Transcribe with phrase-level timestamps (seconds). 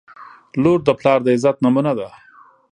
[0.63, 2.07] •لور د پلار د عزت نمونه ده.